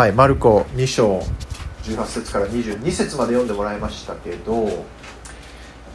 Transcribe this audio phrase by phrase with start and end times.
[0.00, 1.18] はいマルコ2章。
[1.82, 4.86] 18節から22節まで読んでもらいましたけど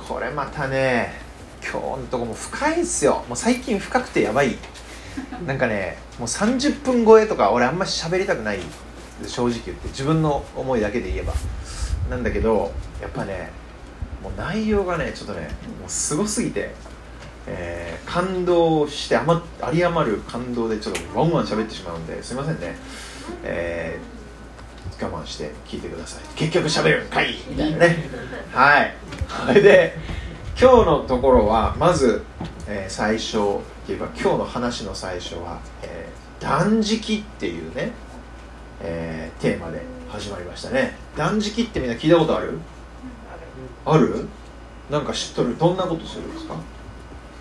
[0.08, 1.14] これまたね
[1.60, 3.26] 今日のとこも深いんすよ。
[3.28, 4.58] もう最近深くてやばい。
[5.48, 8.60] なんかねもう30分超えとか俺あんまり喋りたくない。
[9.26, 11.34] 正直言って自分の思いだけで言えば。
[12.08, 13.50] なんだけどやっぱね
[14.22, 15.48] もう内容がねちょっとね
[15.82, 16.76] もうすごすぎて、
[17.48, 22.78] えー、感動してあま有り余る感動でちょっとワンワン喋ってしまうんですいませんね、
[23.44, 26.24] えー、我慢して聞いてください。
[26.36, 27.36] 結局喋るんかい。
[27.50, 28.10] みたいなね。
[28.54, 28.94] はい。
[29.48, 29.98] それで
[30.60, 32.24] 今日のところはまず、
[32.68, 33.38] えー、最初
[33.84, 37.92] っていうか今日の話の最初は、えー、断食っていうね、
[38.82, 40.98] えー、テーマで始まりましたね。
[41.18, 42.60] 断食ってみんな聞いたことある？
[43.86, 44.28] ある？
[44.90, 45.58] なんか知っとる？
[45.58, 46.56] どんなことするんですか？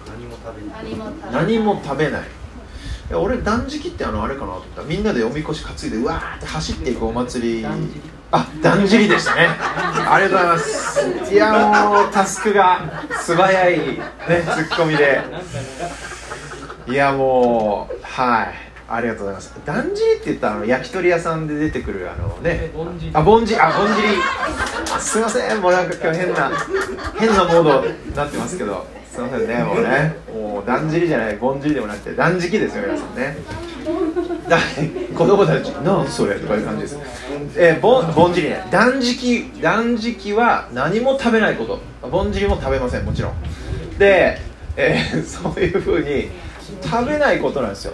[0.07, 1.33] 何も食べない。
[1.33, 2.23] 何も食べない
[3.13, 4.83] 俺断食ってあのあれかなと思った。
[4.83, 7.67] みんなでおみこし担いでうわーって走っていくお祭り。
[8.33, 9.49] あだんじりでしたね。
[9.49, 11.35] ありがとうございます。
[11.35, 11.53] いや
[11.89, 12.81] もうタスクが
[13.21, 13.79] 素早い。
[13.79, 15.21] ねツッコミで。
[16.89, 18.55] いやもうはい。
[18.87, 19.55] ありがとうございます。
[19.65, 22.71] だんじりって言ったらあの焼き鳥屋さんで出てくるあのね。
[23.13, 23.61] あぼんじり。
[23.61, 24.09] あぼんじり。
[24.99, 25.61] すいません。
[25.61, 26.51] もうなんか今日変な
[27.19, 30.17] 変なモードになってますけどすいませんねもうね。
[30.33, 33.37] もうだんじりじゃないぼんじりでもなくて断食ですよ皆さんね。
[34.49, 34.59] だ
[35.17, 36.99] 子供たち「なんそれ」とかいう感じです。
[37.57, 38.67] えー、ぼんぼんじりね。
[38.71, 41.81] 断食断食は何も食べないこと。
[42.09, 43.33] ぼんじりも食べませんもちろん。
[43.99, 44.39] で、
[44.77, 46.31] えー、 そういうふうに
[46.83, 47.93] 食べないことなんですよ。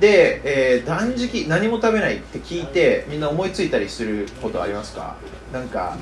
[0.00, 5.16] で、えー、断食何も食べないって聞いてみんな思いついたりすることありますか？
[5.52, 5.96] なんか、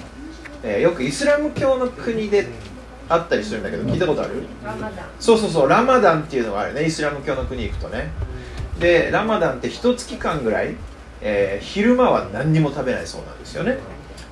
[0.63, 2.47] えー、よくイスラム教の国で
[3.11, 4.43] あったりするんだけど聞いたことある？
[5.19, 8.11] そうそうそうラマダンっていうのがあるねイスラム教の国行くとね。
[8.79, 10.77] でラマダンって一月間ぐらい、
[11.21, 13.79] えー、昼間は何にも食べないそうなんですよね。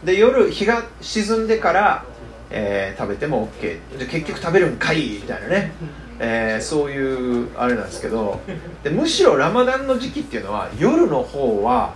[0.05, 2.05] で夜日が沈んでから、
[2.51, 5.72] えー、食べても OK で結局食べるんかいみたいなね。
[6.21, 8.41] えー、そういうあれなんですけど。
[8.83, 11.94] でむしろラマダンの時期っていうのは夜の方は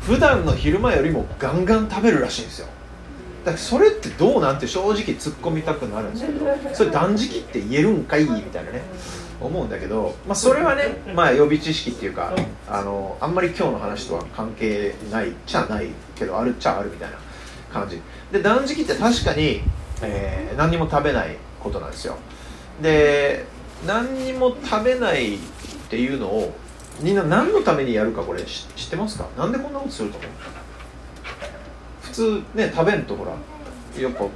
[0.00, 2.68] 普段の昼間よりもガンガン食べるらしいんですよ
[3.44, 8.82] だそれってどうなんて正直突っ込みたくなるんですけどそれ断食って言えるんかいみたいなね
[9.40, 12.34] 思うんだけど、まあ、それはね、まあ、予備知識っていうか
[12.68, 17.16] あのあんまり今日の話とは関係ないっちゃないけどあるっちゃあるみたいな
[17.72, 17.98] 感じ。
[18.30, 19.62] で断食って確かに、
[20.02, 22.16] えー、何にも食べないことなんですよ。
[22.82, 23.46] で
[23.86, 25.38] 何にも食べないっ
[25.88, 26.54] ていうのを
[27.00, 29.26] みんな何のためにやるかこれ知ってますか？
[29.38, 30.30] なんでこんなことすると思う？
[32.10, 33.32] 普通ね食べんとほら
[34.00, 34.26] やっぱ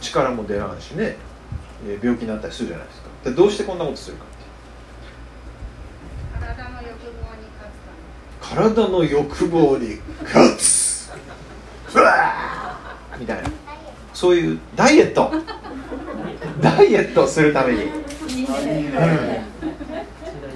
[0.00, 1.16] 力も出らんしね
[2.02, 3.08] 病気になったりするじゃないですか。
[3.24, 4.24] でどうしてこんなことするか
[6.40, 7.88] 体の欲望に勝つ
[8.40, 11.10] 体の欲望に勝つ。
[11.94, 12.76] うわ
[13.18, 13.50] みたいな。
[14.14, 15.32] そういうダイエット。
[16.60, 17.92] ダイエットするために、うん、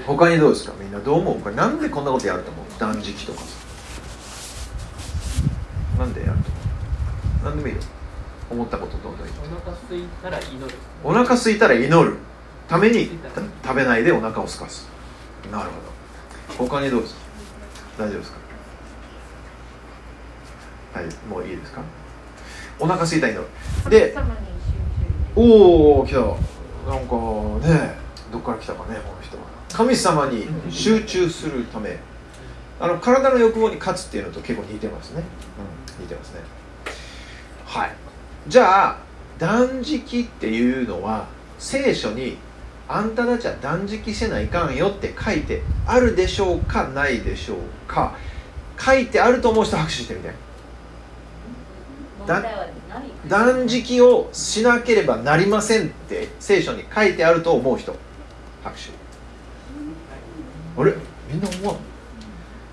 [0.05, 0.73] 他にどうですか？
[0.81, 1.41] みんなどう思う？
[1.41, 2.67] これなんでこんなことやると思う？
[2.79, 3.47] 断食とかさ。
[5.99, 6.52] なんでやると
[7.43, 7.81] 思うなんでもいいよ。
[8.51, 9.35] 思ったことどんどん言って。
[9.43, 10.79] お腹空いたら祈る。
[11.03, 12.17] お腹空いたら祈る。
[12.69, 13.11] ために
[13.63, 14.89] 食べないでお腹を空かす
[15.51, 15.71] なる。
[16.57, 17.21] ほど他にどうですか
[17.99, 18.39] 大丈夫ですか
[20.95, 21.83] はいもういいですか
[22.79, 23.45] お腹空いた祈る。
[23.91, 24.17] で
[25.35, 27.17] おお来たなんか
[27.67, 27.95] ね
[28.31, 29.43] どっから来たかねこの人は
[29.73, 31.65] 神様に集中する。
[31.65, 31.99] ため
[32.81, 35.23] あの体の欲望に勝つっていうのと結構似てますね、
[35.99, 36.41] うん、似てますね
[37.73, 37.91] はい。
[38.49, 38.99] じゃあ
[39.39, 41.27] 断食っていうのは
[41.59, 42.37] 聖書に
[42.87, 48.15] あんたたちは断食せないかんよって書いてあるでしょうかないでしょうか。
[48.79, 50.35] 書いてあると思う人拍手してみて。
[53.27, 57.97] 断食をしなければなりませんって聖書に書いてあると思う人。
[58.63, 58.91] 拍手。
[60.79, 60.93] あれ？
[61.33, 61.79] みんな思わん？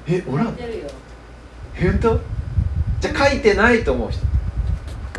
[0.08, 0.58] えおらん？
[1.76, 2.20] 本当？
[3.00, 4.26] じゃあ書いてないと思う人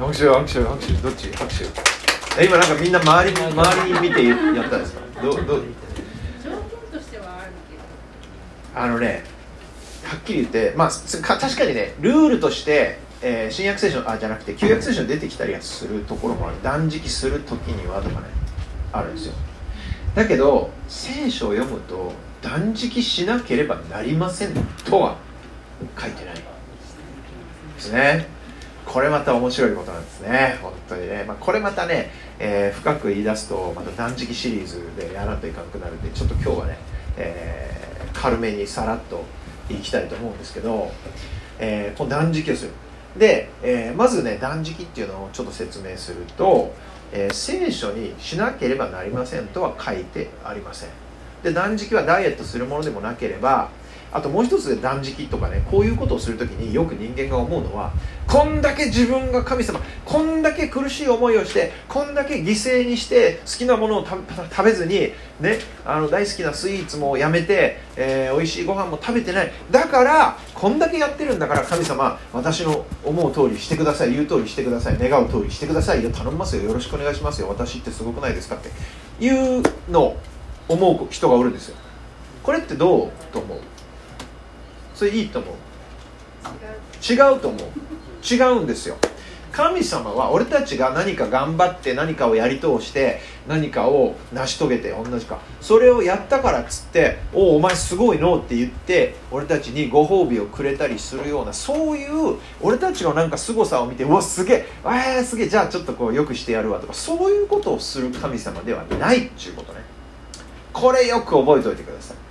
[0.01, 1.31] 拍手拍手拍手どっち？
[1.33, 2.45] 拍手。
[2.45, 5.01] 今なんかみんな周り周り見てやったんですか？
[5.23, 5.61] どど
[8.75, 9.25] あのね
[10.05, 16.57] はっきり言ってまあ確かにねルールとしてえー、新約聖書あじゃなくて旧約聖書に出てきたりするところもある。
[16.63, 18.29] 断食する時にはとかね
[18.93, 19.35] あるんですよ。
[20.15, 24.55] だけど聖書を読むと断食しなければなりません
[24.87, 25.19] とは
[26.01, 26.35] 書いてない。
[26.35, 26.41] で
[27.79, 28.27] すね
[28.93, 30.59] これまた面白いことなんですね。
[30.61, 36.79] 本当にね、まあ、これまたね、えー、深く言い出すとまた断食シリーズでやらんといかなくなるんでちょっと今日はね、
[37.17, 39.25] えー、軽めにさらっと
[39.71, 40.91] いきたいと思うんですけど
[41.61, 42.71] えー、この断食をする。
[43.17, 46.73] で、えー、まずね断食っていうのをちょっと説明すると、
[47.13, 50.89] えー、聖書にしなければなりませんとは書いてありません。
[51.43, 53.71] で断食はダイエットするものでもなければ
[54.13, 57.93] あともう一つで断食とかねこういうことをする時によく人間が思うのは
[58.27, 69.53] こんだけ自分が神様こんだけ苦しい思いをしてこんだけ犠牲にして好きなものを食べずに、ね、あの大好きなスイーツもやめて、えー、美味しいご飯も食べてない。
[69.71, 78.71] だからこんだけやってるんだから神様私の思う通りしてください言う通りしてください願う通りしてくださいよ頼みますよよろしくお願いしますよ私ってすごくないですかって
[79.25, 79.29] い
[79.59, 80.17] うのを
[80.69, 81.77] 思う人がおるんですよ。
[82.43, 83.59] これってどうと思う？
[85.01, 85.55] それいいと思う。
[87.11, 87.61] 違うと思う。
[88.23, 88.99] 違うんですよ。
[89.51, 95.39] 神様は俺たちが何か頑張って何かをやり通して何かを成し遂げて同じか。
[95.63, 109.81] それをやったからっつって「おおお前すごいの」って言って俺たちにご褒美をくれたりするようなそういう俺たちのなんか凄さを見て「うわすげええー、すげえじゃあちょっとこうよくしてやるわ」とかそういうことをする神様ではないっていうことね。
[110.75, 112.30] これよく覚えておいてください。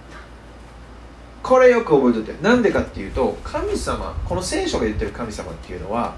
[1.50, 2.44] これよく覚えておいて。
[2.44, 6.14] なんでかっていうと神様この聖書が言ってる神様っていうのは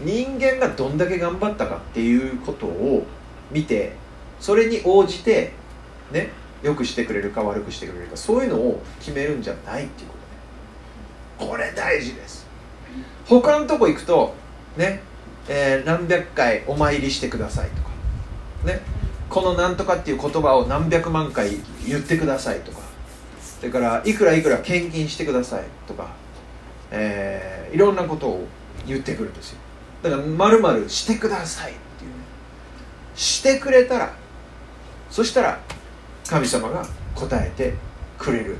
[0.00, 3.06] 人間がどんだけ頑張ったかっていうことを
[3.52, 3.92] 見て
[4.40, 5.52] それに応じて
[6.10, 6.30] ね
[6.64, 10.16] よくしてくれるか悪くしてくれるかそういうのを決めるんじゃないっていうこ
[11.38, 11.52] とね。
[11.52, 12.48] これ大事です。
[13.26, 14.34] 他のとこ行くと
[14.76, 15.00] ね、
[15.48, 17.90] えー、何百回お参りしてくださいとか
[18.64, 18.80] ね
[19.30, 21.50] このなんとかっていう言葉を何百万回
[21.86, 22.81] 言ってくださいとか
[23.62, 26.08] それからいくらいくら献金してくださいとか、
[26.90, 28.44] えー、いろんなことを
[28.88, 29.58] 言ってくるんですよ。
[30.02, 32.16] だからまるまるしてくださいっていうね。
[33.14, 34.12] してくれたら
[35.10, 35.60] そしたら
[36.28, 37.74] 神様が答えて
[38.18, 38.56] くれる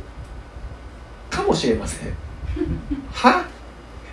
[1.30, 2.14] かもしれません。
[3.10, 3.44] は？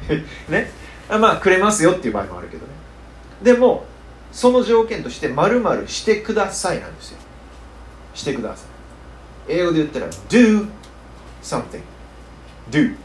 [0.50, 0.72] ね？
[1.08, 2.74] まあくれますよっていう場合もあるけどね。
[3.44, 3.86] でも
[4.32, 7.20] その条件としてまるまるしてくださいなんですよ。
[8.16, 8.80] してください。
[9.50, 10.68] 英語で言ったら do
[11.42, 11.82] something.
[12.72, 12.96] Do.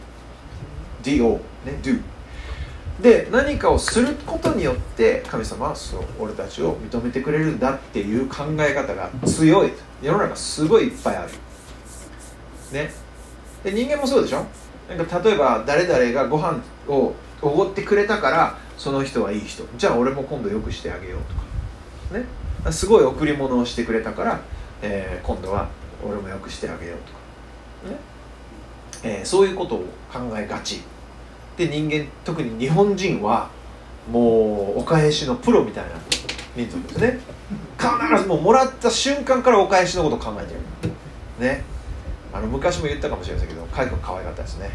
[1.02, 2.00] Do ね do.
[3.00, 11.32] で何かをすることによって神様はそう俺たちを認めてくれるんだっていう考え方が強い世の中すごいいっぱいある。
[12.72, 12.92] ね。
[13.64, 14.44] で人間もそうでしょ？
[14.88, 19.64] なんか例えば誰々がご飯をおごってくれたからその人はいい人。
[19.76, 21.20] じゃあ俺も今度よくしてあげよう
[22.12, 22.20] とか。
[22.20, 22.72] ね。
[22.72, 24.40] すごい贈り物をしてくれたから、
[24.82, 25.68] えー、今度は
[26.06, 27.18] 俺もよくしてあげようとか。
[27.92, 27.98] ね。
[29.04, 29.78] えー、そういうことを
[30.12, 30.82] 考えがち。
[31.56, 33.48] で人間特に日本人は
[34.10, 35.90] もうお返しのプロみたいな
[36.56, 37.20] 民族ですね。
[37.78, 40.92] 必ずもうもらった瞬間からお返しのことを考えてる。
[41.38, 41.74] ね。
[42.34, 44.68] あの昔も言ったかもしれませんけど海君可愛かったですね、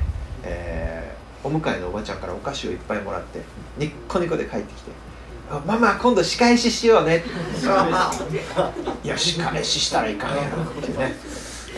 [0.43, 3.41] えー、お迎えのおばちゃんからお菓子をいっぱいもらって
[3.77, 4.91] ニッコニコで帰ってきて
[5.67, 7.21] 「ママ今度仕返ししようね」
[9.03, 11.13] いや仕返ししたらいかんやろってね、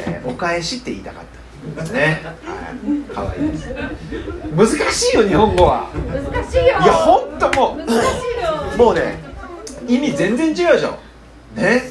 [0.05, 1.40] えー、お返しって言いたかった
[1.93, 3.51] ね、はい、可愛い。
[3.51, 3.69] です
[4.55, 5.89] 難しいよ日本語は。
[5.93, 6.63] 難しいよ。
[6.63, 7.77] いや本当もう。
[7.77, 8.77] 難しいよ。
[8.77, 9.19] もうね
[9.87, 10.97] 意味全然違うでしょ
[11.55, 11.83] ね。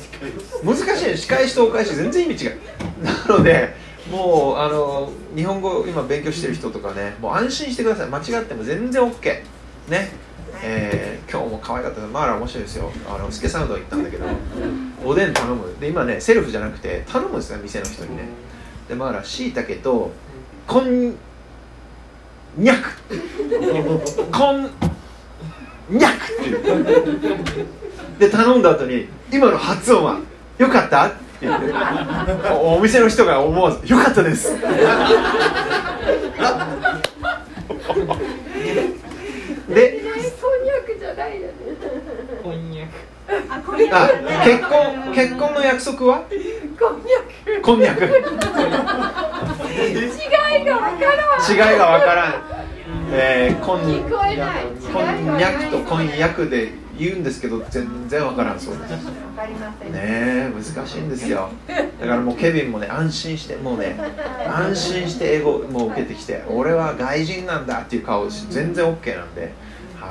[0.64, 2.58] 難しいね仕返しとお返し全然意味違う。
[3.02, 3.74] なので
[4.10, 8.08] もうあの日本語今勉強してる人とかねもう安心してください。
[8.08, 9.42] 間違っても全然 OK
[9.88, 10.30] ね。
[10.62, 12.90] えー、今日も可愛かったまあ面白いですよ。
[13.08, 14.26] あのスケサウンド行ったんだけど。
[15.04, 15.76] おでん頼む。
[15.78, 18.24] で今ねセルフじゃなくて頼むんですね店の人にね
[18.90, 20.10] でまあしいたけと
[20.66, 21.14] こん
[22.56, 22.98] にゃく。
[24.36, 24.68] こん
[25.88, 27.66] にゃくっていう。
[28.18, 30.18] で頼んだ後に今の発音は
[30.58, 31.72] 「よかった?」って言って。
[32.60, 34.56] お店の人が思わず「よかったです」
[39.68, 40.00] で
[40.40, 41.52] こんにゃくじゃないよね
[42.42, 42.90] こんにゃく
[43.92, 44.08] あ
[44.44, 46.24] 結婚結婚の約束は？
[46.78, 48.08] こんにゃくこんにゃく違
[50.62, 51.52] いがわからん。
[51.52, 52.34] 違いがわからん、
[53.12, 54.64] えー、こん聞こえない。
[54.92, 56.06] こんにゃくとこん。
[56.06, 58.76] にゃくで言うんですけど全然わからんそう。
[58.78, 59.12] ですね
[59.94, 61.50] え難しいんですよ。
[61.68, 63.96] だからもうケビンもね安心してもうね
[64.46, 69.52] 安心して英語もう受けてきて俺は外人なんだっていう顔全然 OK なんで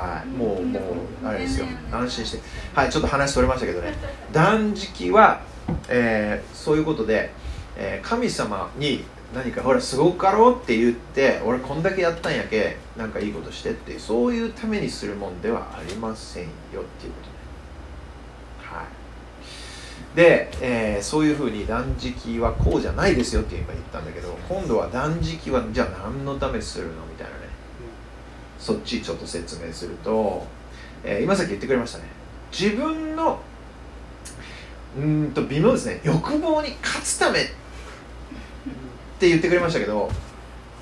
[0.00, 1.66] はいもうもうあれですよ。
[1.92, 2.38] 安心して。
[2.74, 3.92] はいちょっと話それましたけどね。
[4.32, 5.42] 断食は、
[5.90, 7.30] えー、そういうことで、
[7.76, 9.04] えー、神様に
[9.34, 17.34] 何かほらすごかろうって言って俺こんだけやったんやけなんかいいことしてってそういうためにするもんではありませんよっていうことね。
[18.62, 20.16] はい。
[20.16, 27.39] で、えー、そういうふうに断食はこうじゃないですよって今言ったんだけど今度は断食はじゃあ何のためするのみたいな。
[28.60, 30.46] そっちちょっと説明すると、
[31.02, 32.04] えー今さっき言ってくれましたね。
[32.52, 33.40] 自分の
[34.98, 36.00] うんと微妙ですね。
[36.04, 37.44] 欲望に勝つためっ
[39.18, 40.10] て言ってくれましたけど、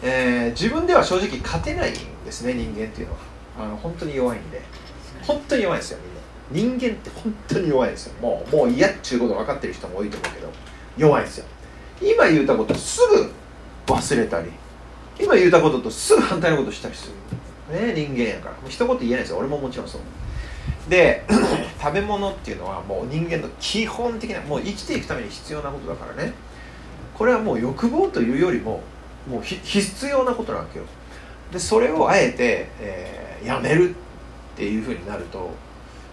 [0.02, 1.94] えー自分では正直勝てないん
[2.25, 3.20] ですね人間っていうのは。
[3.61, 4.61] あの本当に弱いんで。
[5.23, 5.99] 本当に弱いんですよ
[6.50, 6.78] みんな。
[6.78, 8.14] 人間って本当に弱いんですよ。
[8.20, 10.49] もうもう嫌っちゅうこと分かってる人も多いと思うけど
[10.97, 11.44] 弱いんですよ。
[12.00, 13.30] 今言うたことすぐ
[13.87, 14.50] 忘れたり
[15.20, 17.12] 今言うたこととすぐ反対のことしたりする。
[17.71, 18.55] ね人間やから。
[18.57, 19.39] もう一言言えないですよ。
[19.39, 20.01] 俺ももちろんそう。
[20.89, 21.25] で
[21.81, 26.33] 食べ物っていうのはもう人間の基本的なもう生きていくために必要なことだからね。
[27.15, 28.83] これはもう欲望というよりも
[29.29, 30.85] もうひ必要なことなわけよ。
[31.53, 33.95] でそれをあえて、えーやめるっ
[34.57, 35.51] ていうふうになると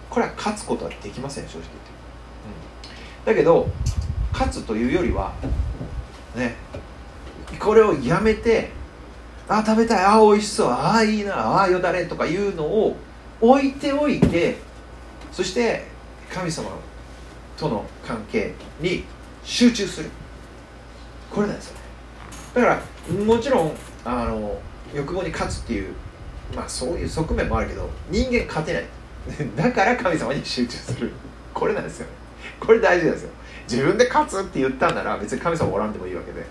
[0.08, 1.90] これは勝つことはできません正直言って、
[3.28, 3.68] うん、だけど
[4.32, 5.32] 勝つというよりは
[6.34, 6.54] ね
[7.58, 8.70] これをやめて
[9.48, 10.04] あ食べたい。
[10.04, 10.70] あ美味しそう。
[10.70, 11.62] あいいな。
[11.62, 12.96] あよだれとかいうのを
[13.40, 14.56] 置いておいて
[15.30, 15.86] そして
[16.32, 16.70] 神様
[17.56, 19.04] との関係に
[19.44, 20.10] 集中する。
[21.30, 21.80] これなんですよね。
[22.54, 23.72] だからもちろん
[24.04, 24.58] あの
[24.94, 25.94] 欲望に勝つっていう
[26.54, 28.84] まあそういう側面もあるけど人間勝てない。
[29.56, 31.12] だから神様に集中する。
[31.52, 32.12] これなんですよね。
[32.60, 33.30] これ大事なんですよ。
[33.68, 36.44] 自分で勝つって言ったんなら別に神様おらんでもいいわけで。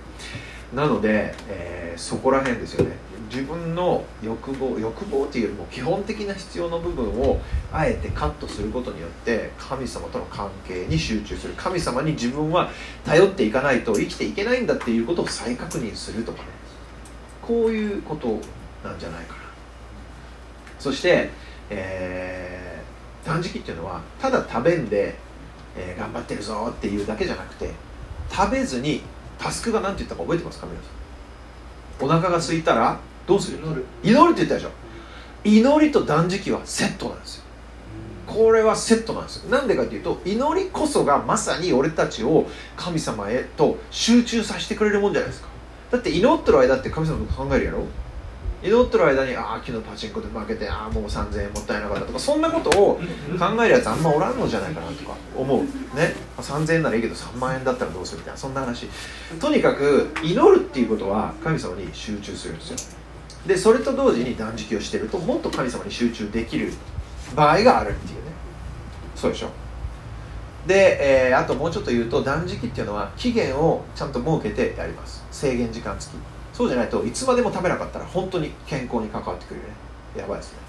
[0.75, 2.98] なので、えーそこら辺ですよね。
[3.29, 7.39] 自分の欲望欲望っていうよりも基本的な必要な部分を
[7.72, 11.53] あえてカットすることによって神様との関係に集中する。
[11.55, 12.70] 神様に自分は
[13.05, 16.50] 頼っていかないと生きていけないんだっていうことを再確認するとかね。
[17.41, 18.27] こういうこと
[18.84, 19.39] なんじゃないかな。
[20.77, 21.29] そして、
[21.70, 25.15] えー断食っていうのはただ食べんで、
[25.77, 27.72] えー頑張ってるぞっていうだけじゃなくて
[28.29, 29.01] 食べずに
[29.38, 32.06] タスクが何て言ったか覚えてますか皆さん？
[32.06, 33.58] お腹が空いたらどうする？
[33.58, 33.86] 祈る。
[34.04, 34.70] 祈るって言ったでしょ？
[35.44, 37.44] 祈りと断食はセットなんですよ。
[38.25, 39.50] これはセットなんですよ。
[39.50, 45.50] なんでかっていうと祈りこそがまさに俺たちを神様へと集中させてくれるもんじゃないですか。
[45.92, 47.86] だって祈ってる間って神様のこと考えるやろ？
[48.65, 55.62] 祈ってる間にああ昨日パチンコで負けてああもう3000円もったいなかったとかそんなことを考えるやつあんまおらんのじゃないかなとか思う。
[55.95, 56.15] ね。
[56.36, 58.88] ま3000円ならいいけど3万円だったらどうするみたいなそんな話。
[59.39, 62.77] とにかく祈るっていうことは神様に集中するんですよ。
[63.45, 66.74] でそれと同時に断食をしてるともっと神様に集中できる
[67.36, 68.31] 場合があるっていうね。
[69.15, 69.50] そうでしょ。
[70.65, 75.24] で、えーあともうちょっと言うと断食っていうのは期限をちゃんと設けてやります。
[75.31, 76.35] 制限時間付き。
[76.56, 79.74] そうじゃないといつまでも食べなかったら本当に健康に関わってくるよね。
[80.22, 80.60] やばいですね、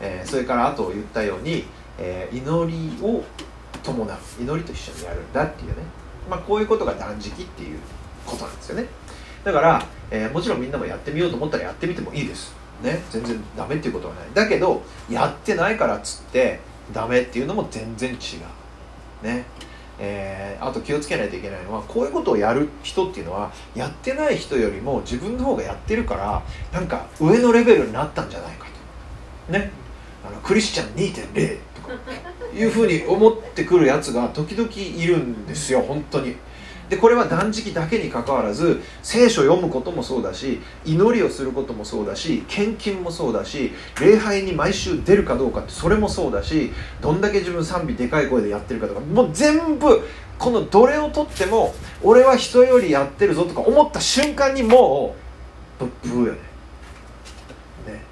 [0.00, 1.64] えーそれからあと言ったように、
[1.96, 3.22] えー祈りを
[3.84, 4.18] 伴う。
[4.40, 5.76] 祈りと一緒にやるんだっていうね、
[6.28, 7.78] まあ、こういうことが断食っていう
[8.26, 8.86] ことなんですよね。
[9.44, 12.52] だから、えーもちろんみんなもやってみようと思ったらやってみてもいいです。
[12.82, 13.00] ね。
[13.10, 14.24] 全然ダメっていうことはない。
[14.34, 16.58] だけどやってないからっつって
[16.92, 18.14] ダメっていうのも全然違
[19.22, 19.26] う。
[19.26, 19.44] ね。
[19.98, 28.66] えーあと気をつけないといけないのはこういうことをやる人っていうのはやってない人よりも自分の方がやってるからなんか上のレベルになったんじゃないか
[29.46, 29.52] と。
[29.52, 29.70] ね。
[30.26, 31.88] あのクリスチャン2.0とか。
[32.54, 36.36] いうふうに思ってくるやつが時々いるんですよ本当に。
[36.88, 50.06] でこれは断食だけにかかわらず聖書を読むこともそうだし祈りをすることもそうだし献金もそうだし礼拝に毎週出るかどうかってそれもそうだしどんだけ自分賛美でかい声でやってるかとかもう全部
[50.38, 55.16] このどれをとっても俺は人よりやってるぞとか思った瞬間にも
[55.80, 56.38] うブッブーよね。
[57.88, 58.02] ね。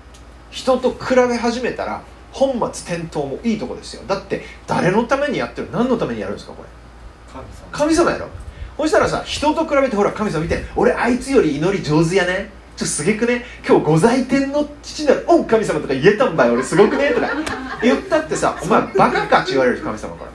[0.50, 2.02] 人と比べ始めたら
[2.32, 4.02] 本末転倒もいいとこですよ。
[4.06, 5.70] だって誰のためにやってる？
[5.70, 6.68] 何のためにやるんですかこれ？
[7.32, 7.50] 神様。
[7.70, 8.28] 神様やろ
[8.76, 12.50] そしたらさ人と比べてほら神様見て俺あいつより祈り上手やね。
[12.76, 13.44] ちょっとすげくね。
[13.64, 16.50] 今日御在天の父なる御神様とか言えたんばい。
[16.50, 17.10] 俺すごくね。
[17.12, 17.28] とか
[17.82, 20.32] 言ったってさお前バカかって言われる神様から。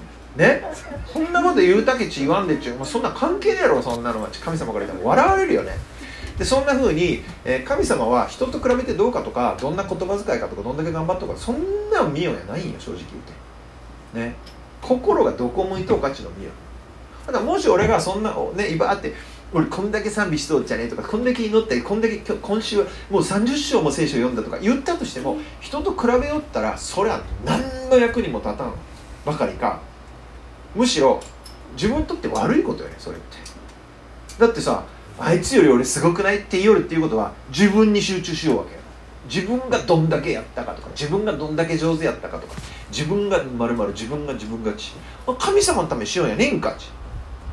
[0.47, 0.63] ね？
[1.11, 4.29] そんなこと言うたけち言わんでっちゅう、まあ、そんな関係ねえやろそんなのは。
[4.41, 5.73] 神様から言ったら笑われるよね。
[6.37, 13.01] でそんな風に、えー神様は人と比べてどうかとかどんな言葉遣いかとかどんだけ頑張ったとかそんなん見ようやないんよ正直
[14.13, 14.29] 言うて。
[14.29, 14.35] ね？
[14.81, 16.53] 心がどこ向いとうかちの見よう。
[17.29, 19.13] ただもし俺がそんなね今あって
[19.53, 28.73] 俺こんだけ賛美しとっちゃねえとかこんだけ祈ってこんだけ今週はもう30章も聖書読んだとか言ったとしても人と比べよったらそれは何の役にも立たん
[29.25, 29.79] ばかりか。
[30.73, 31.19] むしろ
[31.73, 33.37] 自分にとって悪いことよねそれって。
[34.39, 34.83] だってさ
[35.19, 38.79] あいつより俺すごくないって言いよるっていうことは自分に集中しようわけよ
[39.31, 42.55] 自分がどんだけやったかとか自分がどんだけ上手やったかとか
[42.91, 44.93] 自分がまるまる自分が自分がち。
[45.37, 46.89] 神様のためにしようやねんかち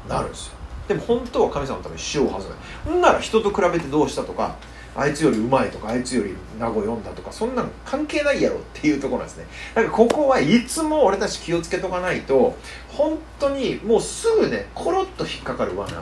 [0.08, 0.52] なるんですよ。
[0.88, 2.58] でも本当は神様のためにしようはずない。
[2.84, 4.56] ほんなら人と比べてどうしたとか
[4.94, 9.46] あいつよりうまいとかあいつより名護読んだとかそんなの関係ないやろっていうところなんですね。
[9.74, 12.56] だからここはいつも俺たち気をつけとかないと
[12.88, 16.00] 本当にもうすぐねコロッと引っかかる罠。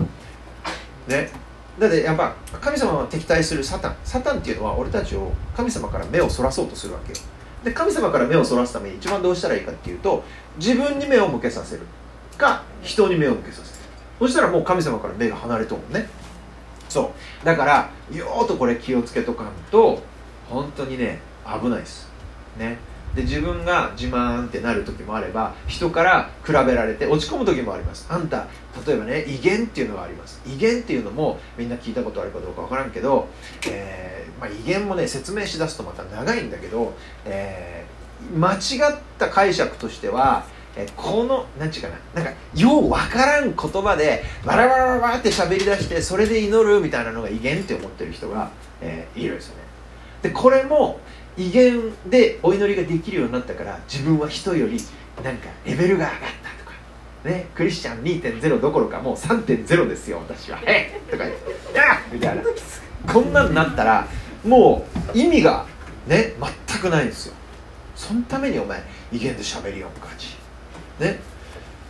[1.09, 1.31] ね。
[1.79, 3.97] だってやっぱ神様は敵対するサタン。
[4.05, 7.19] サタンっていうのは俺たちを神様から目をそらそうとするわけよ。
[7.65, 10.23] で神様から目をそらすために一番どうしたらいいかっていうと
[10.59, 11.83] 自分に目を向けさせる。
[12.39, 13.74] か人に目を向けさせる。
[14.25, 16.09] そしたらもう神様から目が離れとるもんね。
[16.89, 17.13] そ
[17.43, 17.45] う。
[17.45, 20.03] だからよーっとこれ気をつけとかんと
[20.49, 22.09] 本当にね危ないです。
[22.59, 22.79] ね。
[23.15, 28.07] で自分が自慢ってなる時もあれば人から比べられて落ち込む時もあります。
[28.09, 28.47] あんた
[28.87, 30.41] 例えばね威厳っていうのがあります。
[30.47, 33.29] 威厳っていうのもみんな聞いたことあるかどうかわからんけど、
[33.69, 36.95] えーまあ、威厳もね説明しだすとまた長いんだけど、
[37.27, 38.05] えー
[38.39, 38.57] 間違
[38.91, 42.23] った解釈としてはえこの何ちゅうかな。
[42.23, 48.51] なんかようわからん言葉でバラバラバラって喋り出してそれで祈るみたいなのが威厳って思ってる人が、
[48.81, 49.63] えーいるんですよね。
[50.23, 50.99] でこれも
[51.37, 54.79] 威厳でお祈りができるようになったから自分は人より
[55.23, 56.75] なんかレベルが上がったとか。
[57.25, 62.43] ねクリスチャン2.0どころかもう3.0ですよ私は「えっ!」とか言って「あっ!」みたいな。
[63.13, 64.07] こんなんなったら
[64.45, 65.67] もう意味が
[66.07, 66.35] ね
[66.69, 67.35] 全くないんですよ。
[67.97, 70.34] そのためにお前威厳で喋りよんかち
[70.99, 71.21] ね。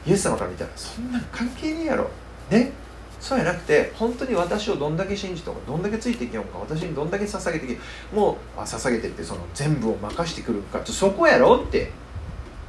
[0.07, 2.11] イエス様から見たらそんな関係ねえやろ。
[2.51, 2.73] ね。
[3.21, 7.79] そうやなくて本当に私をどんだけ信じとかどんだけついていきよんか私にどんだけ捧げてき
[8.15, 11.63] もうあ捧げてってその全部を任してくるかそこやろ？
[11.67, 11.91] って。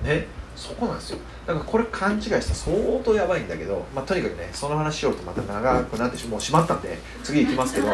[0.01, 0.27] ね。
[0.55, 1.17] そこなんですよ。
[1.45, 7.87] だからこれ勘違いしたら相当やばいんだけど、まあ、とにかくねその話しようとまた長くなってしもう閉まったんで次行きますけど。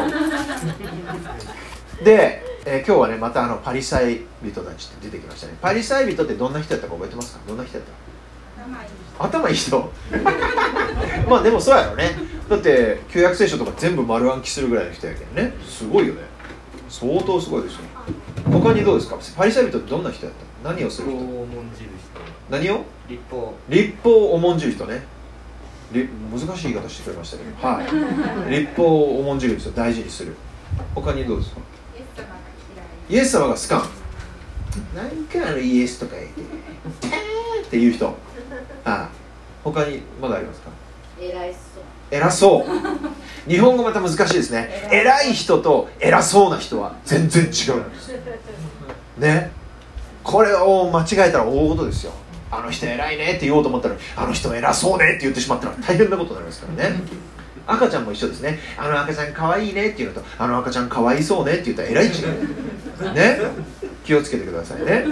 [2.04, 5.56] で、えー今日はねまたあのパリサイ人たちって出てきましたね。
[5.60, 7.40] パリサイ人ってどんな人やったか覚えてますか？
[7.48, 7.92] どんな人やった？
[9.18, 9.92] 頭いい人。
[11.28, 12.10] まあでもそうやろね。
[12.48, 15.54] だって旧約聖書とか全部丸暗記するぐらいの人やけどね。
[15.66, 16.22] すごいよね。
[16.88, 17.80] 相当すごいですよ
[18.44, 19.16] 他にどうですか？
[19.36, 20.70] パリサイ人ってどんな人やった？
[20.70, 21.18] 何をする人？
[21.18, 21.90] 立法を重んじる
[22.50, 22.74] 何を？
[22.74, 23.54] 人立法。
[23.68, 25.02] 立法を重んじる人ね。
[25.92, 27.66] り難しい言い方してくれましたけど。
[27.66, 27.82] は
[28.48, 28.50] い。
[28.50, 30.34] 立法を重んじる人大事にする。
[30.94, 31.60] 他にどうですか？
[33.08, 33.80] イエス様が好かん
[34.96, 36.40] なんかあのイエスとか言って
[37.08, 38.16] 「てーっていう人
[38.84, 39.16] はい
[39.64, 40.70] 他にまだありますか？
[41.20, 41.82] 偉いそう。
[42.10, 43.50] 偉そう。
[43.50, 44.88] 日本語また難しいですね。
[44.90, 45.32] 偉い。
[45.32, 47.48] 人と偉そうな人は全然違う。
[47.48, 47.60] んで
[48.00, 48.12] す
[49.18, 49.50] ね。
[50.24, 52.12] これを間違えたら大事ですよ。
[52.50, 57.00] あの人偉いねって言おうと思ったらあの人偉そうねって言ってしまったら大変なことになりますからね。
[57.66, 58.58] 赤ちゃんも一緒ですね。
[58.76, 63.38] あの赤ちゃん可愛いねっていうのとあの赤ちゃん可愛そうねって言ったら偉い違うね。
[64.04, 65.04] 気をつけてくださいね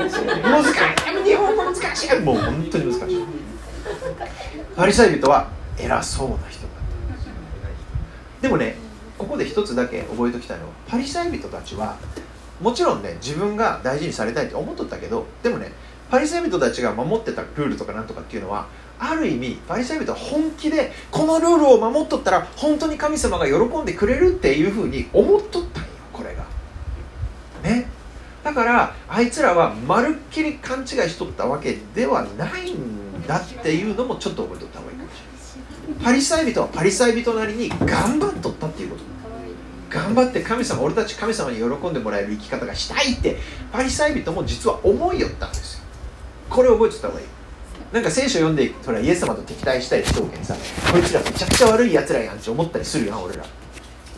[0.00, 1.24] 難しい。
[1.24, 3.24] 日本語難しいもう本当に難しい。
[4.76, 6.70] パリサイ人は偉そうな人だっ
[8.40, 8.42] た。
[8.42, 8.76] でもね
[9.18, 11.96] ここで一つだけ覚えておきたいのはパリサイ人たちは
[12.60, 15.72] もちろんね自分が大事にされたいって思っとったけどでもね
[16.10, 18.66] パリサイ人たちが守ってたルールとかなんとかっていうのは
[18.98, 25.80] ある意味パリサイ人は本気でこのルールを守っとったら本当に神様が喜んでくれるっていうふうに思っとった。
[28.42, 35.14] だからあいつらはまるっきり勘違いしとったわけではないんだっていうのもちょっと覚えとった方がいいかもし
[35.86, 36.04] れない。
[36.04, 39.02] パリサイ人はパリサイ人なりに頑張っとったっていうこと。
[39.90, 43.36] 頑張って神様俺たち神様に喜んでもらえる生き方がしたいって
[43.72, 45.84] パリサイ人も実は思いよったんですよ。
[46.48, 47.26] これ覚えておいた方がいい。
[47.92, 50.54] なんか聖書読んでそれはイエス様と敵対したりしとうけんさ
[50.92, 53.44] こいつらめちゃくちゃ悪いやつらやんって思ったりするよな俺ら。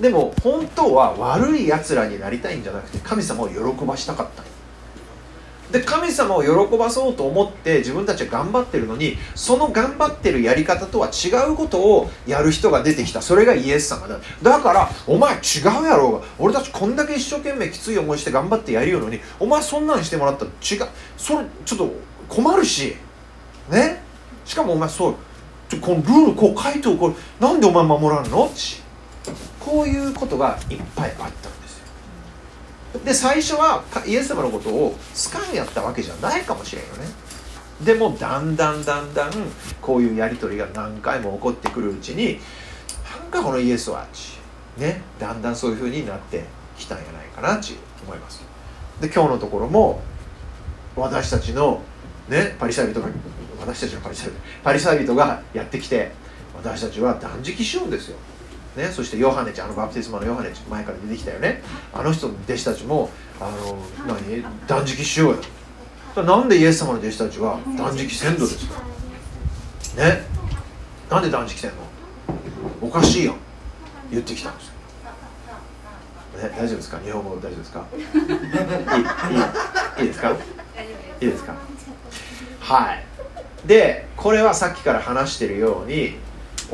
[0.02, 4.42] でも本当は悪いやつらになりたいんじゃなくて神様を喜ばしたかった。
[5.70, 13.22] で神様を喜ばそうと思って自分たちは頑張ってるのにその頑張ってるやり方とは違うことをやる人が出てきた。
[13.22, 14.18] それがイエス様だ。
[14.42, 16.08] だからお前違うやろ。
[16.08, 20.88] うが俺たちこんだけ一生懸命きつい思いして頑張ってやるよのにお前そんなんしてもらったら違う。
[21.16, 21.92] それちょっと
[22.28, 22.96] 困るし。
[23.70, 24.02] ね。
[24.44, 25.14] しかもお前そう
[25.80, 27.42] このルールこう書いておこう。
[27.42, 28.46] なんでお前守らんの？
[28.46, 28.82] って。
[29.64, 31.30] こういうことがいっぱいあったん
[31.62, 33.00] ですよ。
[33.04, 34.96] で最初はイエス様のことを
[35.32, 37.06] 好かんやったわけじゃないかもしれんよね。
[37.84, 39.32] でもだんだんだんだん
[39.80, 42.40] こういうやり取りが何回も起こってくるうちに
[43.20, 44.38] なんかこのイエスはち
[44.76, 46.44] ねだんだんそういう風になって
[46.76, 48.42] きたんやないかなち思います。
[49.00, 50.00] で今日のところも
[50.96, 51.80] 私たちの
[52.28, 53.08] ねパリサイ人が
[53.60, 56.12] 私たちのパリサイ人パリサイ人がやってきて
[56.54, 58.16] 私たちは断食しようんですよ。
[58.76, 61.62] ね、そしてヨハネちゃんあのバプテスマのヨハネちゃん前から出てきたよね。
[61.92, 64.42] あの人の弟子たちもあの何？
[64.66, 65.34] 断食しよう
[66.16, 66.24] よ。
[66.24, 68.80] なんでイエス様の弟子たちは断食せんどですか？
[69.96, 70.22] ね？
[71.10, 71.76] なんで断食せんの？
[72.80, 73.36] おかしいやん。
[74.10, 74.72] 言ってきたんですよ。
[76.48, 76.98] ね大丈夫ですか？
[77.04, 77.84] 日本語大丈夫ですか？
[77.94, 80.30] いいいいいいですか？
[80.30, 80.34] い
[81.20, 81.54] いですか？
[82.60, 83.04] はい。
[83.66, 86.16] でこれはさっきから話してるように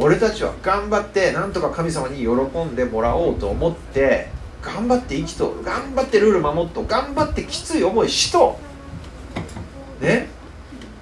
[0.01, 2.31] 俺たちは頑張ってなんとか神様に喜
[2.65, 4.29] んでもらおうと思って
[4.63, 8.59] 頑張って生きと頑張ってルール守っと頑張ってきつい思いしと
[10.01, 10.29] ね？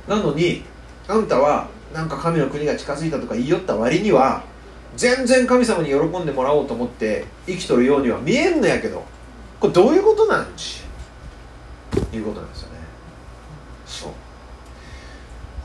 [0.09, 0.63] なのに
[1.09, 4.45] あんたはなんか神の国が近づいたとか言いよった割には
[4.97, 9.05] 全然神様に喜んでもらおうと思って生きとるようには見えんのやけど
[9.61, 10.81] これどういうことなんち？
[12.15, 12.79] いうことなんですよね。
[13.87, 14.13] そう。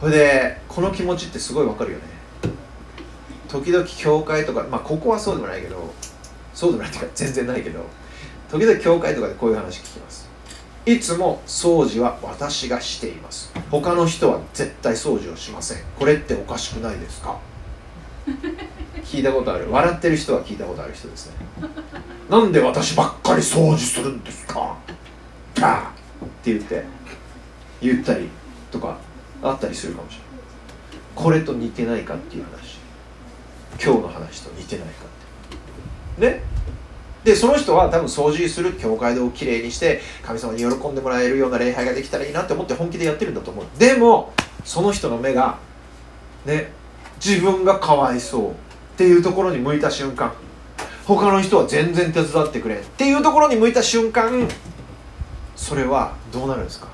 [0.01, 2.03] それでこの気持ちってすごいわかるよね。
[3.51, 5.93] 時々教会とかまあここはそうでもないけど
[6.53, 7.83] そうでもないっていうか全然ないけど
[8.49, 10.29] 時々教会とかでこういう話聞きます。
[10.85, 13.53] いつも掃除は私がしています。
[13.69, 15.77] 他の人は絶対掃除をしません。
[15.99, 17.39] これっておかしくないですか？
[19.03, 19.71] 聞いたことある。
[19.71, 21.35] 笑ってる人は聞いたことある人ですね。
[22.29, 24.75] なんで私ばっかり掃除するんですか？
[25.53, 26.25] パー！
[26.25, 26.83] って言って
[27.81, 28.27] 言ったり
[28.71, 28.97] とか
[29.43, 30.27] あったりするかもしれない。
[31.15, 32.80] これと似てないかっていう話。
[33.83, 36.27] 今日の話と似てないかって。
[36.27, 36.43] ね？
[37.23, 43.65] でその人は多分掃除する教会堂をきれいにして神様に喜んでもらえるような礼拝ができたらいいなって思って本気でやってるんだと思う。
[43.77, 44.33] でも
[44.65, 45.59] その人の目が
[46.45, 46.71] ね
[47.23, 48.53] 自分がかわいそうっ
[48.97, 50.33] ていうところに向いた瞬間
[51.05, 54.47] 他の人は全然手伝ってくれっていうところに向いた瞬間
[55.55, 56.87] それはどうなるんですか？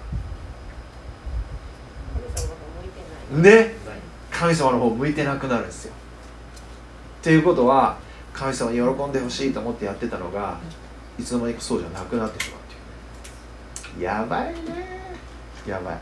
[3.31, 3.75] ね？
[4.29, 5.93] 神様の方向いてなくなるんですよ
[7.27, 7.97] っていうことは
[8.31, 10.57] 神様に喜んでほしいと思ってやってたのが
[11.19, 12.63] いつの間にかそうじゃなくなってしまうっ
[13.85, 14.03] ていう。
[14.05, 15.13] やばいね
[15.67, 15.99] やばい。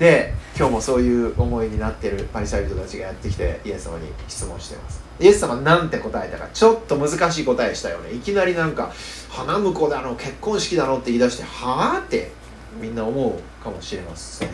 [0.00, 5.00] で今日もそういう思いになってるパリサイ人たちがやってきてイエス様に質問しています。
[5.20, 8.12] イエス様なんて答えたかちょっと難しい答えしたよね。
[8.12, 8.92] いきなりなんか
[9.30, 12.32] 花婿だの結婚式だのって言い出してはあって
[12.80, 14.48] みんな思うかもしれません。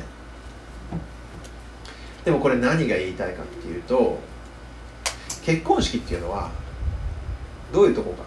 [2.26, 4.18] でもこれ何が言いたいかっていうと
[5.44, 6.50] 結婚式っていうのは
[7.72, 8.24] どういうとこか。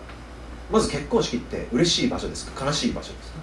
[0.72, 2.66] まず結婚式って嬉しい場所ですか。
[2.66, 3.40] 悲しい場所ですか。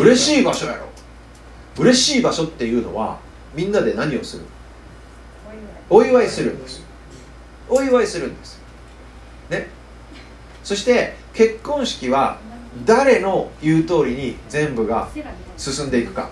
[0.00, 0.42] 嬉しい。
[0.42, 0.86] 場所やろ
[1.78, 3.18] 嬉しい場所っていうのは
[3.54, 4.44] みんなで何をする？
[5.88, 6.82] お祝いするんです。
[7.68, 8.60] お祝いするんです。
[9.48, 9.68] ね。
[10.62, 12.38] そして結婚式は
[12.84, 15.08] 誰の言う通りに全部が
[15.56, 16.30] 進んでいくか。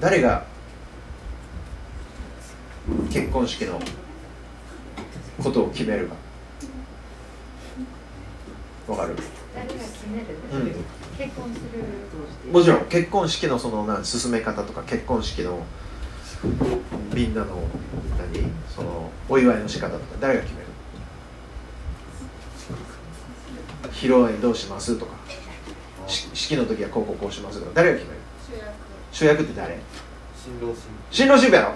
[0.00, 0.44] 誰が
[3.10, 3.80] 結婚式の
[5.42, 6.14] ことを決めるか。
[8.88, 9.16] わかる？
[9.54, 10.72] 誰が決める、うん。
[11.18, 11.60] 結婚す
[12.46, 12.52] る。
[12.52, 15.64] もちろん結婚式のそのな進め方とか結婚式の
[17.12, 17.56] みんなの
[18.18, 18.50] 何？
[18.74, 20.66] そのお祝いの仕方とか誰が決める？
[23.92, 25.16] 披露宴どうしますとか。
[26.06, 27.72] し式の時はこうこうこうしますとか。
[27.74, 28.20] 誰が決める？
[29.10, 29.42] 主役。
[29.42, 29.78] って誰？
[30.44, 31.74] 新郎新新郎新婦やろ？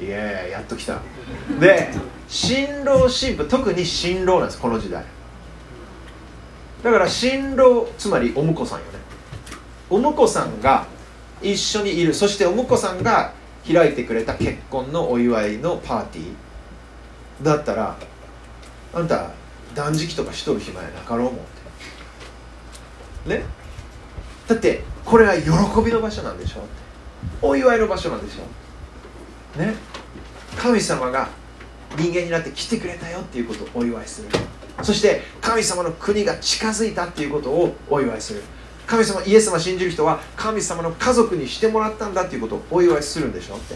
[0.00, 1.00] いややっと来た。
[1.60, 1.90] で
[2.28, 5.04] 新郎新婦特に新郎なんですこの時代。
[6.82, 8.98] だから新郎つまりお婿さんよね。
[9.88, 10.86] お婿さんが
[11.42, 12.14] 一緒にいる。
[12.14, 13.32] そしてお婿さんが
[13.66, 17.44] 開いてくれた結婚のお祝いのパーティー。
[17.44, 17.96] だったら
[18.94, 19.30] あんた
[19.74, 21.00] 断食とかしとる暇やな。
[21.00, 21.36] かろうもんっ
[23.24, 23.30] て。
[23.30, 23.44] ね。
[24.46, 25.50] だってこれは喜
[25.84, 26.60] びの場所なんでしょ
[27.42, 28.42] お祝いの場所なんでしょ
[29.56, 29.74] ね。
[30.56, 31.28] 神様が
[31.96, 34.28] 人間になって来てくれたよっていうことをお祝いする。
[34.82, 38.42] そして神様の国が近づいたっていうことをお祝いする。
[38.86, 43.74] 神様イエス様信じる人は神様の家族にしてもらったんだっていうことをお祝いするんでしょって。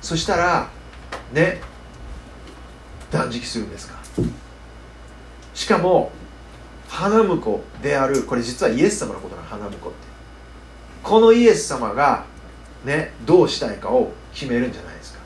[0.00, 0.70] そしたら
[1.32, 1.60] ね。
[3.10, 4.00] 断食するんですか。
[5.54, 6.10] しかも
[6.88, 9.88] 花婿であるこれ実はイエス様のことなの花婿って。
[11.02, 12.24] このイエス様が
[12.84, 15.20] ねどうしたいかを決めるんじゃないですか。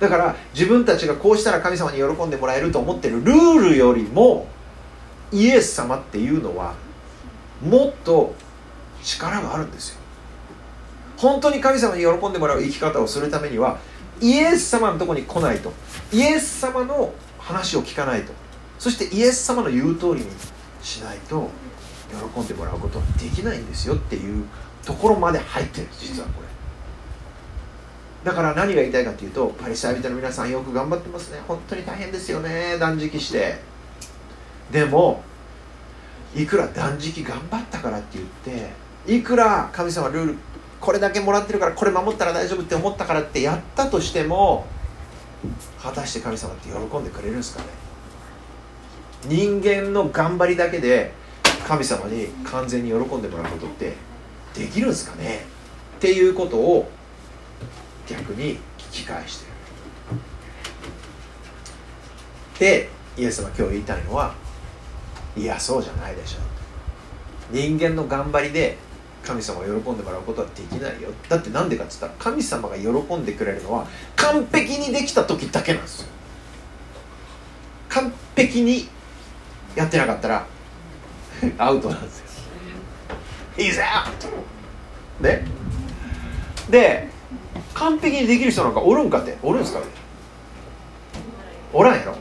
[0.00, 4.48] だから自分たちがこうしたら神様に喜んでもらえると思ってるルールよりも
[5.32, 6.74] イエス様っていうのは
[7.62, 8.34] もっと
[9.02, 9.98] 力があるんですよ。
[11.16, 13.78] 本当に神様に喜んでもらう生き方をするためには
[14.20, 15.72] イエス様のとこに来ないと。
[16.12, 18.32] イエス様の話を聞かないと。
[18.78, 20.26] そしてイエス様の言う通りに
[20.82, 21.48] しないと
[22.34, 24.44] 喜んでもらうことはできないんですよっていう
[24.84, 26.53] ところまで入ってる実はこれ。
[28.24, 31.40] だから何が言いたいかというとパリサイ人の皆さんよく頑張ってますね。
[31.46, 32.78] 本当に大変ですよね。
[32.78, 33.56] 断食して。
[34.72, 35.22] でも
[36.34, 38.70] いくら断食頑張ったからって言って
[39.06, 40.38] いくら神様ルール
[40.80, 44.66] これだけもらってるからこれ守ったら大丈夫って思ったからってやったとしても
[45.82, 47.68] 果たして神様って喜んでくれるんですかね。
[49.26, 51.12] 人間の頑張りだけで
[51.66, 53.94] 神様に完全に喜んでもらうことって
[54.54, 55.44] できるんですかね。
[55.96, 56.90] っていうことを
[58.06, 59.54] 逆に聞き返してる。
[62.58, 64.34] でイエス様今日言いたいのは
[65.36, 66.38] いやそうじゃないでしょ。
[67.50, 68.76] 人間の頑張りで
[69.22, 71.10] 神様が喜んでもらうことはできないよ。
[71.28, 73.86] だってなんでかっつったら神様が喜んでくれるのは
[74.16, 76.08] 完璧にできた時だけなんですよ。
[77.88, 78.88] 完璧に
[79.74, 80.46] やってなかったら
[81.58, 82.24] アウトなんですよ。
[83.56, 84.28] He's out!
[85.20, 85.44] ね。
[86.68, 87.08] で
[87.74, 89.36] 完璧にできる人なんかおるんかって？
[89.42, 89.80] おるんすか
[91.72, 92.16] おらんやろ。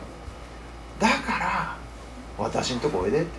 [0.99, 1.77] だから
[2.37, 3.29] 私んとこおいでって。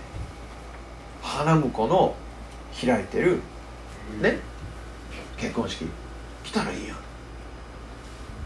[1.22, 2.14] 花婿の
[2.80, 3.40] 開いてる
[4.20, 4.38] ね？
[5.36, 5.86] 結婚式。
[6.44, 6.96] 来たらいいやん。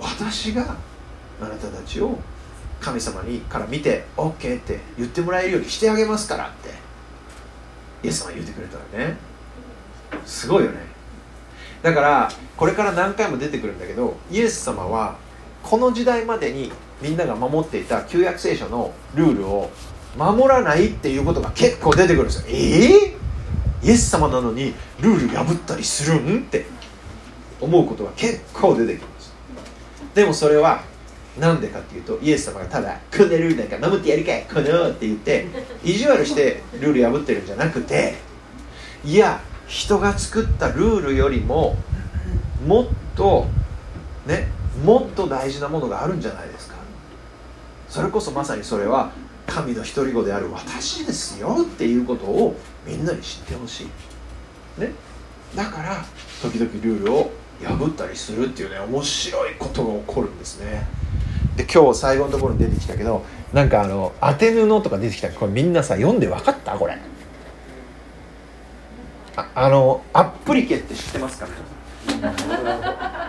[0.00, 0.76] 私が
[1.40, 2.18] あなたたちを
[2.80, 6.70] 神様にから見て OK って言ってもらえるようにしてあげますからって。
[8.04, 9.16] イエス様が言ってくれたらね。
[10.24, 10.88] すごいよね。
[11.82, 15.16] だからこれから何回も出てくるんだけどイエス様は
[15.62, 19.70] この時代までにみんなが守っていた旧約聖書のルールを
[20.16, 22.44] 守らないっていうことが結構出てくるんですよ。
[22.48, 26.40] えー、イエス様なのにルール破ったりするん？
[26.40, 26.66] って。
[27.60, 29.34] 思うことが結構出てくるんです
[30.14, 30.82] でもそれは
[31.40, 35.46] なんでかっていうとイエス様がただ「こんなルールなんか守ってやるかいこの」って言って
[35.82, 38.14] 意地悪してルール破ってるんじゃなくて
[39.04, 41.76] いや人が作ったルールよりも
[42.66, 43.46] もっと
[44.26, 44.48] ね
[44.85, 46.76] もっと大事なものがあるんじゃないですか。
[47.88, 49.12] それこそまさにそれは
[49.46, 54.81] 神の独り子である私ですよっていうことをみんなに知ってほしい。
[54.81, 54.92] ね。
[55.54, 56.04] だから
[56.42, 57.31] 時々ルールを
[57.62, 60.87] 破ったりするっていうね面白いことが起こるんですね。
[61.57, 65.31] で今日最後のところに出てきたけどなんかあの当て布とか出てきた。
[65.31, 66.98] これみんなさ読んで分かったこれ。
[69.38, 71.46] ああのアップリケって知ってますか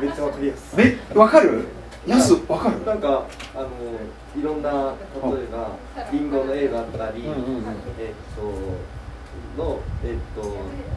[0.02, 0.86] めっちゃわかりやすい。
[0.86, 1.65] め分かる？
[2.08, 2.84] やす分かる。
[2.84, 3.67] なんかあの
[4.36, 5.76] いろんな例えば
[6.12, 7.65] リンゴの絵があったり、うんうんうん。
[8.00, 8.41] えっと
[9.62, 10.56] のえっと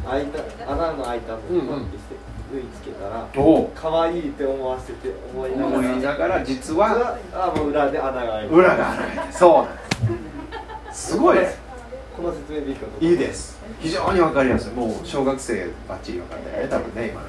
[0.09, 2.17] 開いた穴の開いたのをてして
[2.51, 9.77] 縫い付けたらお可愛いって思わせて思いながら思いながら実はあもう裏で穴が開いて裏が開いてそうなん
[10.87, 11.09] です。
[11.13, 11.62] すごいです
[12.17, 13.59] この説明でいいかいいです。
[13.81, 14.73] 非常に分かりやすい。
[14.73, 17.27] もう小学生バッチリ分かったよね多分ね今の。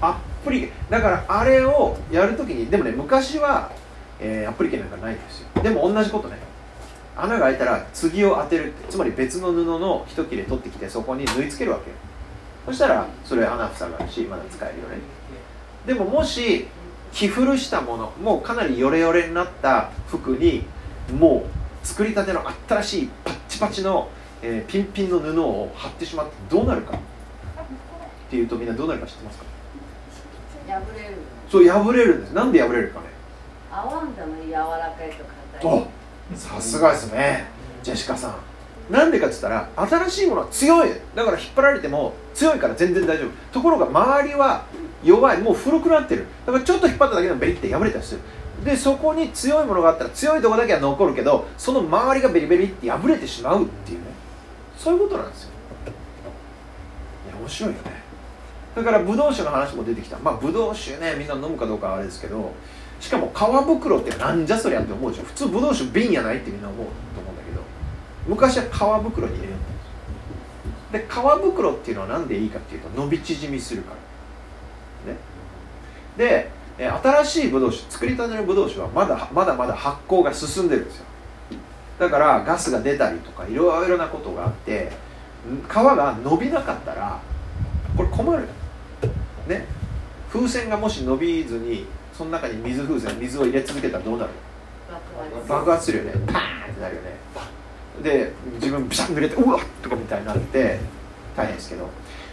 [0.00, 3.70] アップリだからあれをやるときにでもね昔は、
[4.18, 5.62] えーアプリケなんかないんですよ。
[5.62, 6.36] でも同じことね。
[7.16, 11.96] 穴が開いたら次を当てるつまり別の布の一切れ取ってきてそこに縫い付けるわけよ。
[12.64, 14.96] そしたらそれ穴塞がるしまだ使えるよね。
[15.86, 16.66] でももし
[17.12, 20.64] 着古したものもうかなりヨレヨレになった服に
[21.12, 21.44] も
[21.84, 24.08] う作りたての新しいパッチパチの、
[24.40, 26.94] えーピンピンの布を貼ってしまってどうなるか。
[26.94, 26.98] っ
[28.30, 29.44] ていうとみんなどうなるか知ってますか？
[30.66, 31.16] 破れる。
[31.50, 32.32] そう破れるんです。
[32.32, 33.06] なんで破れるかね？
[33.70, 35.24] 合わんだの柔らかいと
[35.60, 35.86] 硬い。
[36.32, 37.44] おさすがですね。
[37.82, 38.36] ジェシカさん。
[38.92, 39.68] なんでかって言ったら
[40.08, 40.90] 新しいものは強い。
[41.14, 43.28] だから引っ張られても強いから全然大丈夫。
[43.52, 44.64] ところが周りは
[45.04, 45.42] 弱い。
[45.42, 46.24] もう古くなってる。
[46.46, 48.20] だからちょっと引っ張っただけでもベリって破れたりする
[48.64, 54.06] でそこに強いものがあったら強いとこだけは残るけどその周りがベリベリって破れてしまうっていうね。
[54.76, 55.50] そういうことなんですよ。
[57.26, 58.02] いや面白いよね。
[58.74, 60.18] だからブドウ酒の話も出てきた。
[60.18, 62.52] まあブドウ酒ねみんな飲むかどうかはあれですけど
[63.00, 67.60] しかも革袋ってなんじゃそりゃって思うでしょ普通ブドウ酒瓶やないってみんな思うと思うんだけど
[68.28, 69.72] 昔は革袋に入れるんです
[70.92, 73.94] で革袋っていうのは何でいいかっていうと伸び縮みするか
[75.06, 75.12] ら。
[75.14, 75.18] ね。
[76.16, 81.04] でえー新しいブドウ酒作りたてのブドウ酒はまだまだまだ発酵が進んでるんですよ。
[81.98, 84.92] だからガスが出たりとかいろいろなことがあって
[85.48, 87.20] ん皮が伸びなかったら
[87.96, 88.48] これ困る。
[89.46, 89.66] ね。
[90.32, 94.30] 風船がもし伸びずにその中に水風船水を入れ続けたらどうなる？
[95.48, 95.84] 爆発。
[95.84, 96.12] するよね。
[96.26, 97.16] パーンってなるよね。
[98.02, 100.80] で自分ビシャッ濡れてうわっとかみたいになって
[101.36, 101.88] 大変ですけど。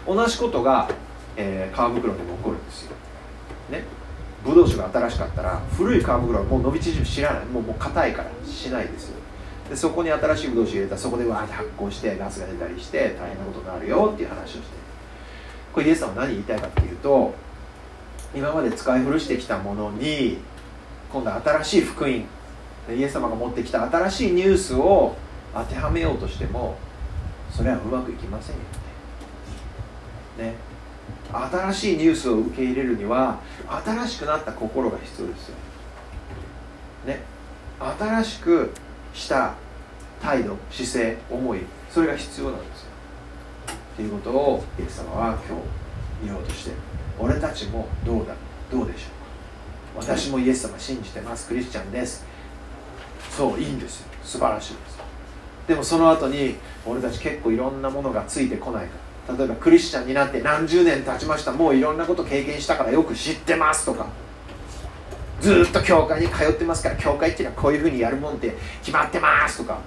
[0.08, 0.90] 同じことが、
[1.36, 2.96] えー、皮袋でも起こるんですよ。
[3.70, 3.84] ね
[4.44, 7.46] ブドウ酒が新しかったら古い皮袋はもう伸び縮み知らない。
[7.46, 9.16] もうもう硬いからしないですよ。
[9.70, 14.64] でそこに新しいブドウ酒入れたらそこでわーって発酵してガスが出たりして大変なことになるよっていう話をして。
[15.74, 17.34] これイエスさんは何言いたいかっていうと
[18.34, 20.38] 今まで使い古してきたものに
[21.12, 22.26] 今度は新しい福音イ
[23.04, 25.16] エス様が持ってきた新しいニュースを
[25.54, 26.78] 当てはめようとしても
[27.52, 28.62] それはうまくいきませんよ
[30.38, 30.46] ね。
[30.46, 30.69] ね。
[31.32, 33.40] 新しいニュースを受け入れるには
[33.86, 35.56] 新しくなった心が必要ですよ。
[37.06, 37.22] ね。
[37.80, 38.72] 新しく
[39.14, 39.54] した
[40.22, 42.90] 態度姿勢思いそれが必要なんですよ。
[43.94, 46.72] っていうことをイエス様は今日言おうとして
[47.20, 48.34] 俺たちもどうだ
[48.72, 49.08] どうでしょ
[50.00, 50.14] うか。
[50.14, 51.48] 私もイエス様信じてます。
[51.48, 52.26] クリスチャンです。
[53.30, 54.08] そういいんですよ。
[54.24, 55.00] 素晴らしいです。
[55.68, 59.09] でもその後に俺たち結構いろんなものがついてこないから。
[59.38, 61.52] 例えばクリスチャンになって何十年経ちました。
[61.52, 64.08] もういろんなこと経験したからよく知ってますとか。
[65.40, 69.80] ずっと教会に通ってますから教会っていうのはこういうふうにやるもんって決まってますとか。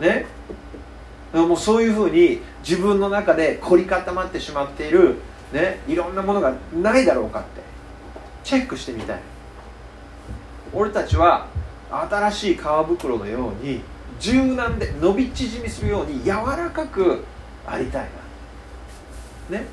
[0.00, 0.26] ね。
[1.32, 5.16] もうそういうふうに自分の中で凝り固まってしまっている、
[5.52, 7.60] ね、いろんなものがないだろうかって。
[8.44, 9.20] チェックしてみたい。
[10.72, 11.46] 俺たちは
[11.90, 13.82] 新しい皮袋のように
[14.20, 17.24] 柔軟で伸び縮みするように柔らかく
[17.66, 18.08] ありたいな。
[19.50, 19.66] ね。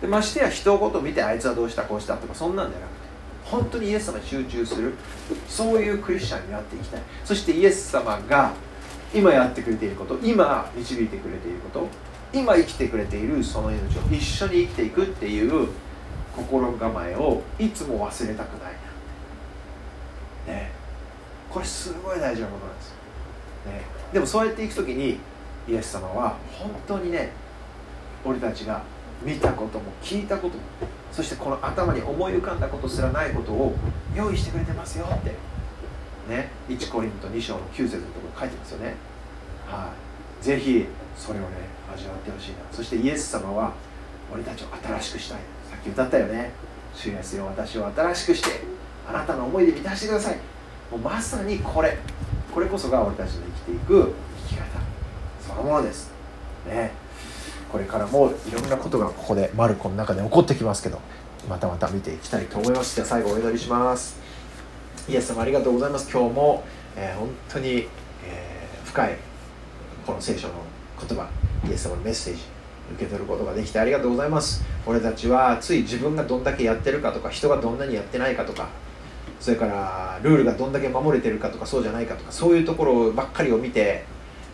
[0.00, 3.00] でましてや人ごと見てあいつはどうしたこうしたとかそんなんじゃなくて
[3.44, 4.94] 本当にイエス様に集中する。
[5.48, 7.02] そういうクリスチャンになっていきたい。
[7.24, 8.52] そしてイエス様が
[9.12, 11.88] 今やってくれていること今導いてくれていること
[12.32, 15.68] 今生きてくれているその命を一緒に生きていくっていう
[16.36, 18.72] 心構えをいつも忘れたくない
[20.46, 20.70] なね。
[21.50, 22.94] これすごい大事なことなんですよ、
[23.72, 25.18] ね、でもそうやっていく時に
[25.68, 27.32] イエス様は本当にね
[28.24, 28.82] 俺たちが
[29.22, 30.62] 見たことも聞いたことも
[31.12, 33.74] そしてこの頭に思い浮かんだことすらないことを
[34.14, 35.34] 用意してくれてますよって。
[36.28, 36.50] ね。
[36.68, 38.94] 1コリント2章の9節のところ書いてますよね。
[39.66, 39.92] は
[40.40, 40.44] い。
[40.44, 41.48] ぜひそれをね
[41.92, 42.58] 味わってほしいな。
[42.70, 43.74] そしてイエス様は
[44.32, 45.38] 俺たちを新しくしたい。
[45.68, 46.52] さっき歌ったよね。
[46.94, 48.60] 主イエスよ私を新しくして
[49.08, 50.36] あなたの思いで満たしてください。
[50.90, 51.98] もうまさにこれ。
[52.54, 54.14] これこそが俺たちの生きていく
[54.48, 54.64] 生き方。
[55.40, 56.12] そのものです。
[56.66, 56.92] ね。
[57.70, 61.00] これからもいろんなことがここでマルコの中で起こってきますけど
[61.48, 62.94] またまた見ていきたいと思います。
[62.96, 64.18] じゃあ最後お祈りします。
[65.08, 66.10] イエス様ありがとうございます。
[66.10, 66.64] 今日も、
[66.96, 67.88] えー、本当に、
[68.24, 69.16] えー、深い
[70.06, 70.54] この聖書の
[71.00, 71.28] 言葉
[71.68, 72.40] イエス様のメッセージ
[72.94, 74.64] 受け取ることができてありがとうございます。
[74.86, 78.68] 俺たちはつい自分がどんだけやってるかとか人がどんなにやってないかとか
[79.38, 84.04] それからルールがどんだけ守れてるかとかそうじゃないかとかそういうところばっかりを見て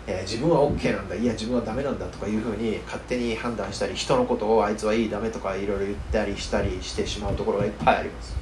[0.06, 8.36] えー、自分は OK なんだいや自分はダメなんだとかいうふうに勝手に判断したり人のことをあいつはいいダメとかいろいろ言ったりしたりしてしまうところがいっぱいあります。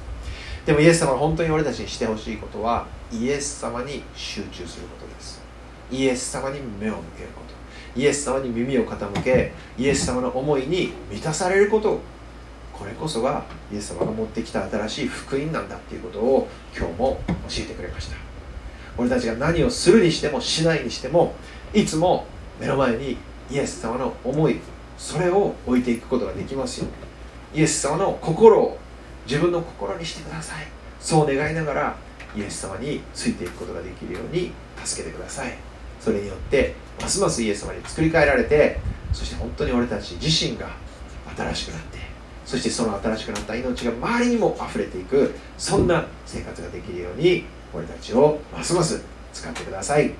[0.65, 5.41] でもイエス様が本当に俺たちにしてほしいことはイエス様に集中することです。
[5.91, 7.99] イエス様に目を向けること。
[7.99, 11.99] イエス様に耳を傾けイエス様の思いに満たされること。
[12.73, 16.47] これこそがイエス様が持ってきた新しい福音なんだっていうことを
[16.77, 18.24] 今日も教えてくれました。
[18.97, 21.33] 俺たちが何をするにしてもしないにしても
[21.73, 22.25] いつも
[22.59, 23.17] 目の前に
[23.51, 24.59] イエス様の思い
[24.97, 26.87] それを置いていくことができますよ。
[27.53, 28.77] イエス様の心を
[29.27, 30.67] 自分の心にしてください。
[30.99, 31.95] そう願いながら
[32.35, 34.51] イエス様についていくことができるように
[34.83, 35.53] 助けてください。
[35.99, 38.79] それによってますますイエス様に作り変えられて
[39.11, 40.69] そして本当に俺たち自身が
[41.35, 41.97] 新しくなって
[42.45, 47.45] そしてその新しくなった命が周りにも溢れていくそんな生活ができるように
[47.75, 50.13] 俺たちをますます使ってください。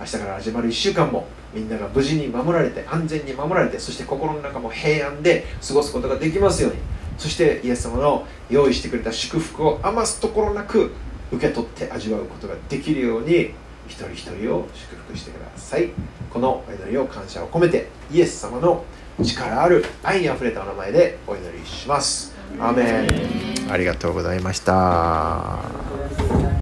[0.00, 6.78] 明日から始まる1週間もみんなが無事に守られて安全に守られてそして心の中も平安で過ごすことができますように。
[7.18, 10.92] そしてイエス様の用意してくれた祝福を余すところなく
[11.32, 13.54] 受け取って味わうことができるように
[13.88, 15.90] 一人一人を祝福してください。
[16.32, 18.84] このお祈りを感謝を込めてイエス様の
[19.22, 22.34] 力ある愛にあふれたお名前でお祈りします。
[22.60, 23.72] アーメン。
[23.72, 25.58] ありがとうございました